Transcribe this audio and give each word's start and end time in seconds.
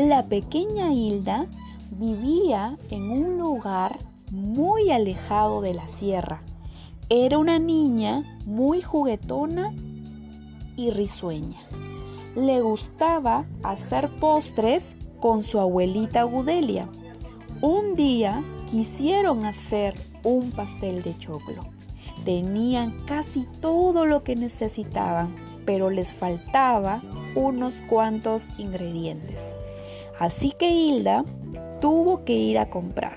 La 0.00 0.24
pequeña 0.24 0.94
Hilda 0.94 1.46
vivía 1.90 2.78
en 2.88 3.10
un 3.10 3.36
lugar 3.36 3.98
muy 4.30 4.90
alejado 4.90 5.60
de 5.60 5.74
la 5.74 5.90
sierra. 5.90 6.42
Era 7.10 7.36
una 7.36 7.58
niña 7.58 8.24
muy 8.46 8.80
juguetona 8.80 9.74
y 10.74 10.88
risueña. 10.88 11.60
Le 12.34 12.62
gustaba 12.62 13.44
hacer 13.62 14.08
postres 14.16 14.96
con 15.20 15.44
su 15.44 15.60
abuelita 15.60 16.22
Gudelia. 16.22 16.88
Un 17.60 17.94
día 17.94 18.42
quisieron 18.70 19.44
hacer 19.44 19.92
un 20.24 20.50
pastel 20.50 21.02
de 21.02 21.18
choclo. 21.18 21.60
Tenían 22.24 23.04
casi 23.04 23.46
todo 23.60 24.06
lo 24.06 24.24
que 24.24 24.34
necesitaban, 24.34 25.36
pero 25.66 25.90
les 25.90 26.14
faltaba 26.14 27.02
unos 27.34 27.82
cuantos 27.82 28.48
ingredientes. 28.58 29.52
Así 30.20 30.52
que 30.52 30.70
Hilda 30.70 31.24
tuvo 31.80 32.24
que 32.24 32.34
ir 32.34 32.58
a 32.58 32.68
comprar. 32.68 33.16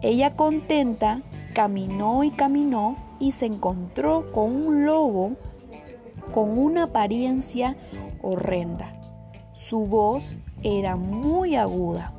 Ella 0.00 0.36
contenta 0.36 1.22
caminó 1.54 2.22
y 2.22 2.30
caminó 2.30 2.96
y 3.18 3.32
se 3.32 3.46
encontró 3.46 4.30
con 4.32 4.64
un 4.64 4.86
lobo 4.86 5.32
con 6.32 6.56
una 6.56 6.84
apariencia 6.84 7.76
horrenda. 8.22 8.92
Su 9.54 9.80
voz 9.80 10.36
era 10.62 10.94
muy 10.94 11.56
aguda, 11.56 12.12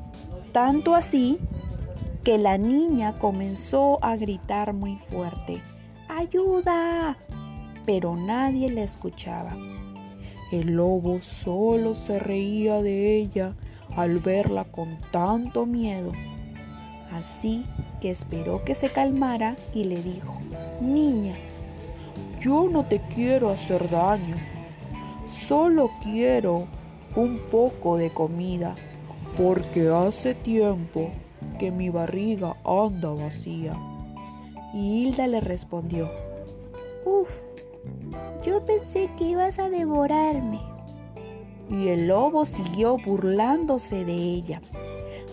tanto 0.51 0.93
así 0.93 1.39
que 2.23 2.37
la 2.37 2.57
niña 2.57 3.13
comenzó 3.17 4.03
a 4.03 4.17
gritar 4.17 4.73
muy 4.73 4.97
fuerte, 4.97 5.61
¡Ayuda! 6.09 7.17
Pero 7.85 8.15
nadie 8.15 8.69
le 8.71 8.83
escuchaba. 8.83 9.55
El 10.51 10.75
lobo 10.75 11.21
solo 11.21 11.95
se 11.95 12.19
reía 12.19 12.81
de 12.81 13.17
ella 13.17 13.55
al 13.95 14.19
verla 14.19 14.65
con 14.65 14.97
tanto 15.11 15.65
miedo. 15.65 16.11
Así 17.11 17.63
que 18.01 18.11
esperó 18.11 18.63
que 18.63 18.75
se 18.75 18.89
calmara 18.89 19.55
y 19.73 19.85
le 19.85 20.01
dijo, 20.01 20.37
Niña, 20.81 21.35
yo 22.41 22.67
no 22.69 22.85
te 22.85 22.99
quiero 22.99 23.49
hacer 23.49 23.89
daño, 23.89 24.35
solo 25.27 25.89
quiero 26.03 26.67
un 27.15 27.39
poco 27.49 27.97
de 27.97 28.09
comida, 28.09 28.75
porque 29.37 29.87
hace 29.87 30.35
tiempo 30.35 31.09
que 31.59 31.71
mi 31.71 31.89
barriga 31.89 32.55
anda 32.65 33.09
vacía. 33.11 33.73
Y 34.73 35.07
Hilda 35.07 35.27
le 35.27 35.39
respondió, 35.39 36.09
Uf, 37.05 37.29
yo 38.45 38.65
pensé 38.65 39.09
que 39.17 39.23
ibas 39.25 39.57
a 39.59 39.69
devorarme. 39.69 40.74
Y 41.69 41.87
el 41.87 42.07
lobo 42.07 42.45
siguió 42.45 42.97
burlándose 42.97 44.05
de 44.05 44.13
ella. 44.13 44.61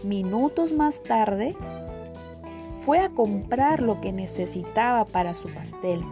Minutos 0.04 0.72
más 0.72 1.02
tarde, 1.02 1.54
fue 2.82 2.98
a 2.98 3.10
comprar 3.10 3.80
lo 3.80 4.00
que 4.00 4.12
necesitaba 4.12 5.04
para 5.04 5.34
su 5.34 5.48
pastel 5.48 6.02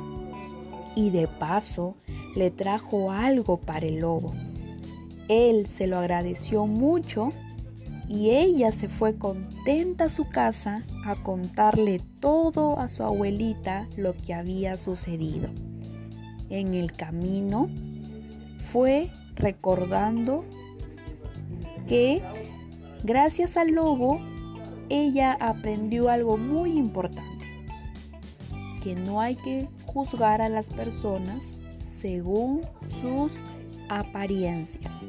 y 0.95 1.11
de 1.11 1.27
paso 1.27 1.97
le 2.37 2.51
trajo 2.51 3.11
algo 3.11 3.59
para 3.61 3.87
el 3.87 3.99
lobo. 3.99 4.33
Él 5.29 5.67
se 5.67 5.87
lo 5.87 5.99
agradeció 5.99 6.67
mucho 6.67 7.31
y 8.09 8.31
ella 8.31 8.73
se 8.73 8.89
fue 8.89 9.17
contenta 9.17 10.05
a 10.05 10.11
su 10.11 10.29
casa 10.29 10.83
a 11.05 11.17
contarle 11.17 12.01
todo 12.21 12.79
a 12.79 12.89
su 12.89 13.03
abuelita 13.03 13.89
lo 13.97 14.15
que 14.15 14.35
había 14.35 14.77
sucedido. 14.77 15.49
En 16.51 16.75
el 16.75 16.93
camino 16.93 17.69
fue 18.65 19.11
recordando 19.37 20.45
que 21.89 22.23
gracias 23.03 23.57
al 23.57 23.73
lobo 23.73 24.21
ella 24.89 25.37
aprendió 25.41 26.09
algo 26.09 26.37
muy 26.37 26.73
importante, 26.77 27.47
que 28.83 28.95
no 28.95 29.21
hay 29.21 29.37
que 29.37 29.69
juzgar 29.87 30.43
a 30.43 30.49
las 30.49 30.71
personas 30.71 31.43
según 32.01 32.63
sus 33.01 33.35
apariencias. 33.89 35.05